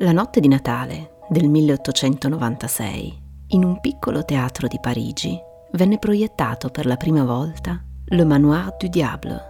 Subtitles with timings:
[0.00, 5.40] La notte di Natale del 1896, in un piccolo teatro di Parigi,
[5.72, 9.40] venne proiettato per la prima volta Le Manoir du Diable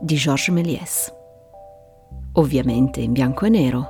[0.00, 1.12] di Georges Méliès.
[2.32, 3.88] Ovviamente in bianco e nero,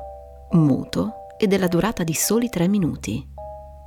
[0.51, 3.27] muto e della durata di soli tre minuti.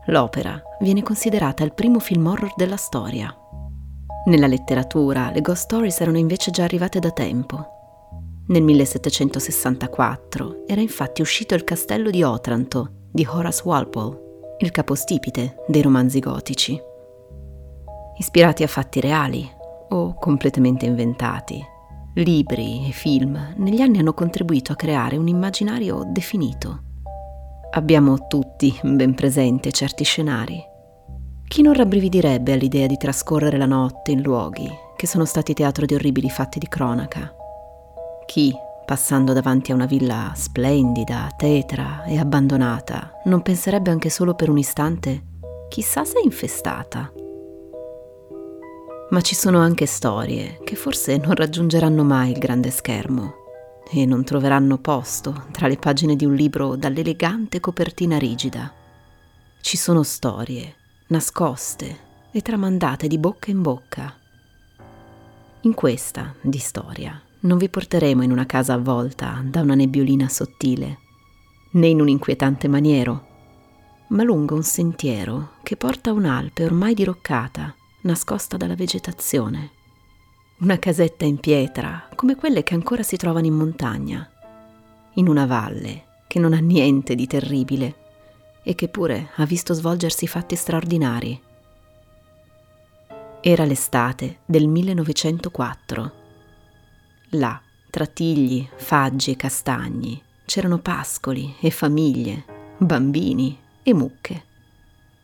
[0.08, 3.32] L'opera viene considerata il primo film horror della storia.
[4.26, 7.77] Nella letteratura le ghost stories erano invece già arrivate da tempo.
[8.50, 15.82] Nel 1764 era infatti uscito Il castello di Otranto di Horace Walpole, il capostipite dei
[15.82, 16.80] romanzi gotici.
[18.18, 19.46] Ispirati a fatti reali
[19.90, 21.62] o completamente inventati,
[22.16, 26.84] libri e film negli anni hanno contribuito a creare un immaginario definito.
[27.72, 30.64] Abbiamo tutti ben presente certi scenari.
[31.46, 35.94] Chi non rabbrividirebbe all'idea di trascorrere la notte in luoghi che sono stati teatro di
[35.94, 37.37] orribili fatti di cronaca?
[38.28, 38.54] Chi,
[38.86, 44.58] passando davanti a una villa splendida, tetra e abbandonata, non penserebbe anche solo per un
[44.58, 45.24] istante,
[45.70, 47.10] chissà se è infestata?
[49.12, 53.34] Ma ci sono anche storie che forse non raggiungeranno mai il grande schermo
[53.90, 58.70] e non troveranno posto tra le pagine di un libro dall'elegante copertina rigida.
[59.62, 60.76] Ci sono storie
[61.08, 61.98] nascoste
[62.32, 64.14] e tramandate di bocca in bocca.
[65.62, 71.00] In questa di storia non vi porteremo in una casa avvolta da una nebbiolina sottile,
[71.72, 73.26] né in un inquietante maniero,
[74.10, 79.72] ma lungo un sentiero che porta a un'alpe ormai diroccata nascosta dalla vegetazione.
[80.60, 84.28] Una casetta in pietra, come quelle che ancora si trovano in montagna,
[85.16, 88.06] in una valle che non ha niente di terribile
[88.64, 91.42] e che pure ha visto svolgersi fatti straordinari.
[93.40, 96.26] Era l'estate del 1904.
[97.32, 102.46] Là, tra tigli, faggi e castagni, c'erano pascoli e famiglie,
[102.78, 104.46] bambini e mucche,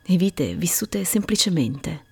[0.06, 2.12] e vite vissute semplicemente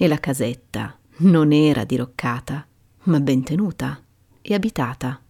[0.00, 2.64] e la casetta non era diroccata,
[3.04, 4.00] ma ben tenuta
[4.40, 5.20] e abitata.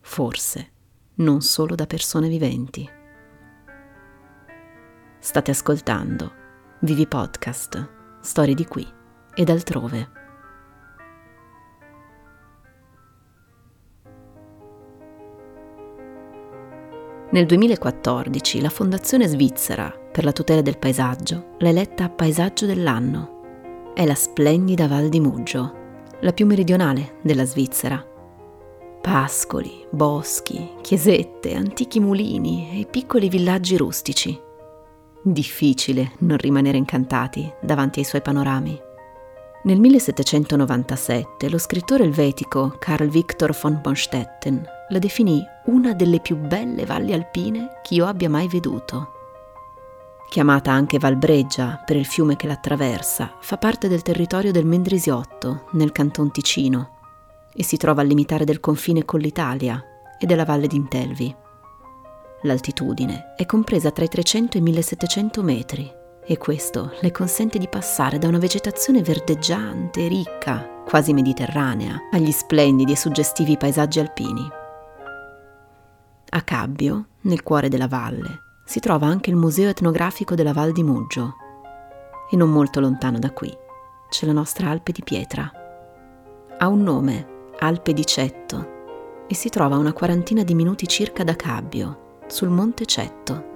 [0.00, 0.70] Forse
[1.14, 2.86] non solo da persone viventi.
[5.18, 6.32] State ascoltando
[6.80, 8.86] Vivi Podcast, storie di qui
[9.34, 10.20] ed altrove.
[17.32, 24.04] Nel 2014 la Fondazione Svizzera per la tutela del paesaggio l'ha eletta Paesaggio dell'anno è
[24.04, 25.72] la splendida Val di Muggio,
[26.20, 28.06] la più meridionale della Svizzera.
[29.00, 34.38] Pascoli, boschi, chiesette, antichi mulini e piccoli villaggi rustici.
[35.22, 38.78] Difficile non rimanere incantati davanti ai suoi panorami.
[39.62, 46.84] Nel 1797 lo scrittore elvetico Carl Victor von Bonstetten la definì una delle più belle
[46.84, 49.20] valli alpine che io abbia mai veduto
[50.32, 55.92] chiamata anche Valbreggia per il fiume che l'attraversa, fa parte del territorio del Mendrisiotto, nel
[55.92, 57.00] canton Ticino,
[57.52, 59.84] e si trova al limitare del confine con l'Italia
[60.18, 61.36] e della valle d'Intelvi.
[62.44, 65.92] L'altitudine è compresa tra i 300 e i 1700 metri
[66.24, 72.92] e questo le consente di passare da una vegetazione verdeggiante ricca, quasi mediterranea, agli splendidi
[72.92, 74.60] e suggestivi paesaggi alpini.
[76.34, 80.82] A Cabbio, nel cuore della valle, si trova anche il Museo etnografico della Val di
[80.82, 81.34] Muggio
[82.30, 83.54] e non molto lontano da qui
[84.08, 85.52] c'è la nostra Alpe di Pietra.
[86.56, 91.22] Ha un nome, Alpe di Cetto, e si trova a una quarantina di minuti circa
[91.22, 93.50] da Cabbio, sul Monte Cetto.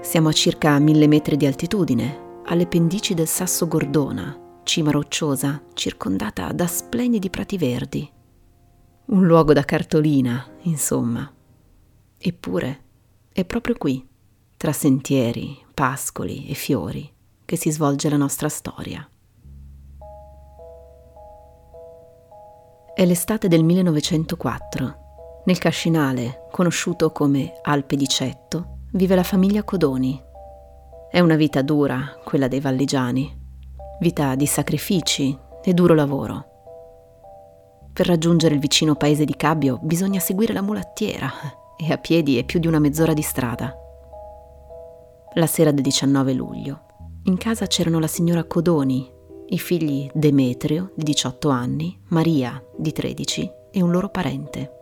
[0.00, 6.50] Siamo a circa mille metri di altitudine, alle pendici del Sasso Gordona, cima rocciosa circondata
[6.52, 8.10] da splendidi prati verdi.
[9.06, 11.30] Un luogo da cartolina, insomma.
[12.20, 12.82] Eppure
[13.32, 14.04] è proprio qui,
[14.56, 17.08] tra sentieri, pascoli e fiori,
[17.44, 19.08] che si svolge la nostra storia.
[22.92, 25.42] È l'estate del 1904.
[25.44, 30.20] Nel Cascinale, conosciuto come Alpe di Cetto, vive la famiglia Codoni.
[31.08, 33.32] È una vita dura, quella dei valligiani,
[34.00, 36.46] vita di sacrifici e duro lavoro.
[37.92, 41.30] Per raggiungere il vicino paese di Cabbio bisogna seguire la mulattiera
[41.78, 43.74] e a piedi è più di una mezz'ora di strada.
[45.34, 46.82] La sera del 19 luglio,
[47.24, 49.08] in casa c'erano la signora Codoni,
[49.50, 54.72] i figli Demetrio, di 18 anni, Maria, di 13, e un loro parente.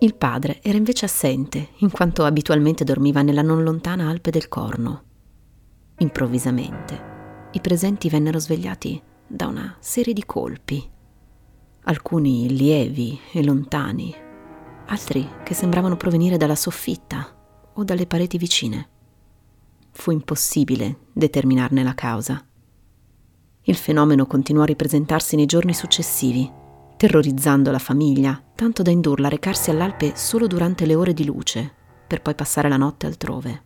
[0.00, 5.02] Il padre era invece assente, in quanto abitualmente dormiva nella non lontana Alpe del Corno.
[5.98, 7.12] Improvvisamente,
[7.52, 10.90] i presenti vennero svegliati da una serie di colpi,
[11.84, 14.14] alcuni lievi e lontani,
[14.86, 17.34] altri che sembravano provenire dalla soffitta
[17.72, 18.88] o dalle pareti vicine.
[19.90, 22.44] Fu impossibile determinarne la causa.
[23.62, 26.50] Il fenomeno continuò a ripresentarsi nei giorni successivi,
[26.96, 31.72] terrorizzando la famiglia, tanto da indurla a recarsi all'Alpe solo durante le ore di luce,
[32.06, 33.62] per poi passare la notte altrove.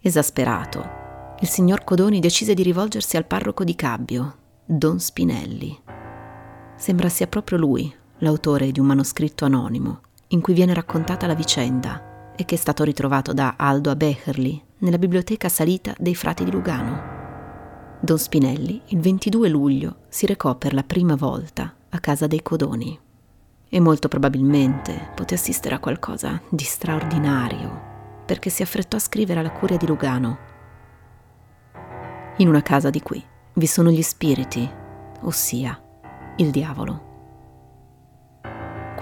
[0.00, 1.02] Esasperato,
[1.40, 5.80] il signor Codoni decise di rivolgersi al parroco di Cabbio, Don Spinelli.
[6.76, 12.32] Sembra sia proprio lui l'autore di un manoscritto anonimo in cui viene raccontata la vicenda
[12.36, 16.50] e che è stato ritrovato da Aldo a Becherli nella biblioteca salita dei frati di
[16.50, 17.12] Lugano.
[18.00, 22.98] Don Spinelli il 22 luglio si recò per la prima volta a casa dei Codoni
[23.68, 27.92] e molto probabilmente poté assistere a qualcosa di straordinario
[28.26, 30.38] perché si affrettò a scrivere alla curia di Lugano.
[32.38, 33.24] In una casa di qui
[33.54, 34.68] vi sono gli spiriti,
[35.20, 35.80] ossia
[36.36, 37.12] il diavolo.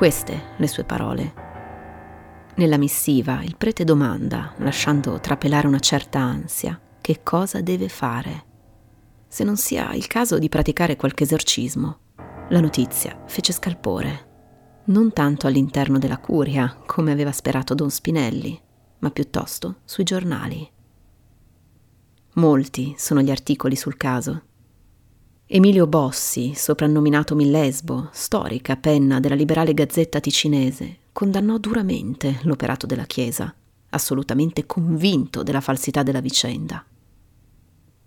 [0.03, 1.33] Queste le sue parole.
[2.57, 8.45] Nella missiva il prete domanda, lasciando trapelare una certa ansia, che cosa deve fare.
[9.29, 11.99] Se non sia il caso di praticare qualche esorcismo.
[12.49, 14.83] La notizia fece scalpore.
[14.87, 18.61] Non tanto all'interno della curia, come aveva sperato Don Spinelli,
[18.99, 20.69] ma piuttosto sui giornali.
[22.33, 24.47] Molti sono gli articoli sul caso.
[25.55, 33.55] Emilio Bossi, soprannominato Millesbo, storica penna della liberale gazzetta ticinese, condannò duramente l'operato della Chiesa,
[33.91, 36.83] assolutamente convinto della falsità della vicenda.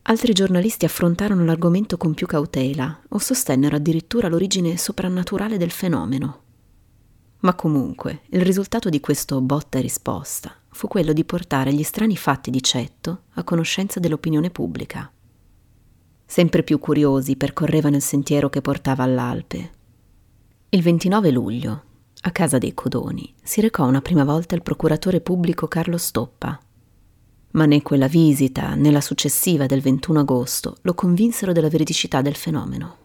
[0.01, 6.41] Altri giornalisti affrontarono l'argomento con più cautela o sostennero addirittura l'origine soprannaturale del fenomeno.
[7.41, 12.17] Ma comunque, il risultato di questo botta e risposta fu quello di portare gli strani
[12.17, 15.11] fatti di Cetto a conoscenza dell'opinione pubblica.
[16.25, 19.71] Sempre più curiosi percorrevano il sentiero che portava all'Alpe.
[20.69, 21.83] Il 29 luglio,
[22.21, 26.59] a casa dei Codoni, si recò una prima volta il procuratore pubblico Carlo Stoppa.
[27.51, 32.35] Ma né quella visita né la successiva del 21 agosto lo convinsero della veridicità del
[32.35, 32.97] fenomeno.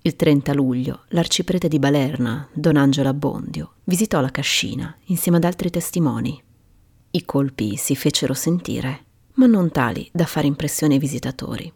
[0.00, 5.70] Il 30 luglio l'arciprete di Balerna, Don Angelo Abbondio, visitò la cascina insieme ad altri
[5.70, 6.40] testimoni.
[7.10, 9.04] I colpi si fecero sentire,
[9.34, 11.72] ma non tali da fare impressione ai visitatori.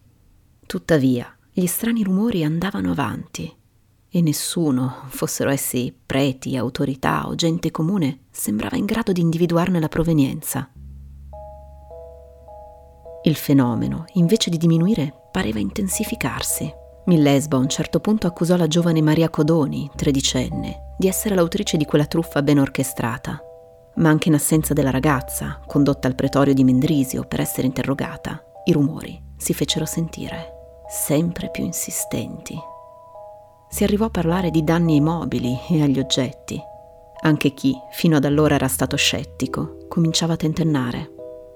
[0.69, 3.51] Tuttavia, gli strani rumori andavano avanti
[4.07, 9.89] e nessuno, fossero essi preti, autorità o gente comune, sembrava in grado di individuarne la
[9.89, 10.71] provenienza.
[13.23, 16.71] Il fenomeno, invece di diminuire, pareva intensificarsi.
[17.07, 21.87] Millesbo a un certo punto accusò la giovane Maria Codoni, tredicenne, di essere l'autrice di
[21.87, 23.41] quella truffa ben orchestrata.
[23.95, 28.73] Ma anche in assenza della ragazza, condotta al pretorio di Mendrisio per essere interrogata, i
[28.73, 30.58] rumori si fecero sentire,
[30.89, 32.59] sempre più insistenti.
[33.69, 36.59] Si arrivò a parlare di danni ai mobili e agli oggetti.
[37.21, 41.13] Anche chi, fino ad allora era stato scettico, cominciava a tentennare.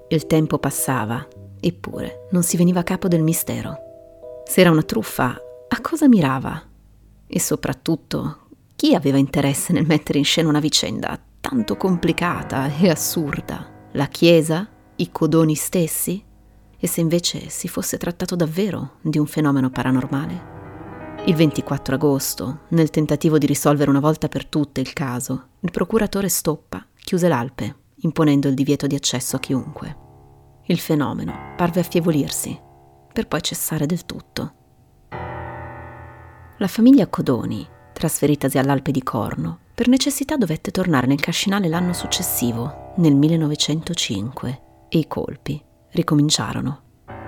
[0.09, 1.25] Il tempo passava,
[1.59, 3.77] eppure non si veniva a capo del mistero.
[4.45, 5.35] Se era una truffa,
[5.67, 6.61] a cosa mirava?
[7.25, 8.41] E soprattutto,
[8.75, 13.89] chi aveva interesse nel mettere in scena una vicenda tanto complicata e assurda?
[13.93, 14.67] La Chiesa?
[14.97, 16.23] I codoni stessi?
[16.83, 21.21] E se invece si fosse trattato davvero di un fenomeno paranormale?
[21.27, 26.27] Il 24 agosto, nel tentativo di risolvere una volta per tutte il caso, il procuratore
[26.27, 29.97] Stoppa chiuse l'Alpe, imponendo il divieto di accesso a chiunque.
[30.65, 32.59] Il fenomeno parve affievolirsi
[33.13, 34.53] per poi cessare del tutto.
[36.57, 42.91] La famiglia Codoni, trasferitasi all'Alpe di Corno, per necessità dovette tornare nel Cascinale l'anno successivo,
[42.97, 46.81] nel 1905, e i colpi ricominciarono.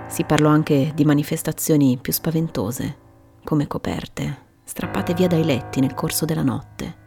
[0.08, 3.04] Si parlò anche di manifestazioni più spaventose,
[3.42, 7.04] come coperte, strappate via dai letti nel corso della notte.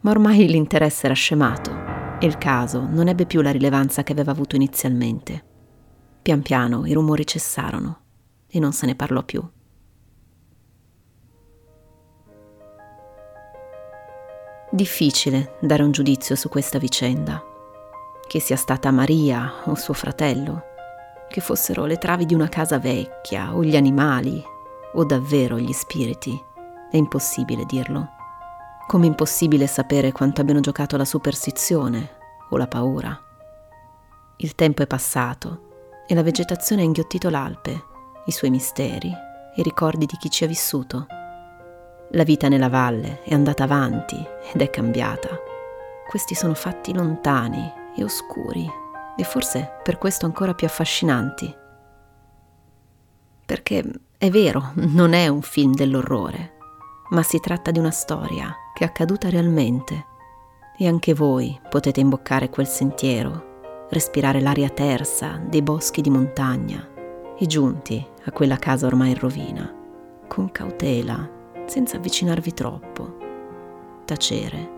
[0.00, 1.70] Ma ormai l'interesse era scemato
[2.18, 5.44] e il caso non ebbe più la rilevanza che aveva avuto inizialmente.
[6.22, 8.00] Pian piano i rumori cessarono
[8.46, 9.42] e non se ne parlò più.
[14.70, 17.44] Difficile dare un giudizio su questa vicenda,
[18.32, 20.62] che sia stata Maria o suo fratello,
[21.28, 24.42] che fossero le travi di una casa vecchia o gli animali
[24.94, 26.42] o davvero gli spiriti.
[26.90, 28.08] È impossibile dirlo.
[28.86, 32.08] Come impossibile sapere quanto abbiano giocato la superstizione
[32.48, 33.20] o la paura.
[34.36, 37.84] Il tempo è passato e la vegetazione ha inghiottito l'Alpe,
[38.24, 41.04] i suoi misteri e i ricordi di chi ci ha vissuto.
[42.12, 44.16] La vita nella valle è andata avanti
[44.54, 45.28] ed è cambiata.
[46.08, 48.80] Questi sono fatti lontani e oscuri
[49.16, 51.54] e forse per questo ancora più affascinanti.
[53.44, 53.84] Perché
[54.16, 56.56] è vero, non è un film dell'orrore,
[57.10, 60.06] ma si tratta di una storia che è accaduta realmente.
[60.76, 66.88] E anche voi potete imboccare quel sentiero, respirare l'aria tersa dei boschi di montagna
[67.36, 69.74] e giunti a quella casa ormai in rovina,
[70.26, 71.28] con cautela,
[71.66, 73.16] senza avvicinarvi troppo,
[74.04, 74.70] tacere,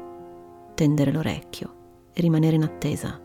[0.74, 1.82] tendere l'orecchio
[2.20, 3.23] rimanere in attesa.